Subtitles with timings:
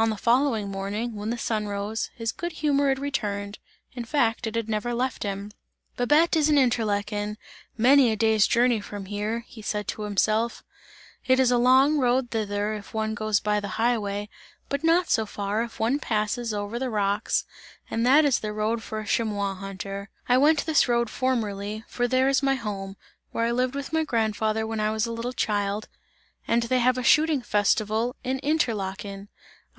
[0.00, 3.58] On the following morning, when the sun rose, his good humour had returned,
[3.94, 5.50] in fact it had never left him.
[5.96, 7.36] "Babette is in Interlaken,
[7.76, 10.62] many a day's journey from here!" said he to himself,
[11.26, 14.28] "it is a long road thither, if one goes by the highway,
[14.68, 17.44] but not so far if one passes over the rocks
[17.90, 20.10] and that is the road for a chamois hunter!
[20.28, 22.96] I went this road formerly, for there is my home,
[23.32, 25.88] where I lived with my grandfather when I was a little child,
[26.46, 29.26] and they have a shooting festival in Interlaken!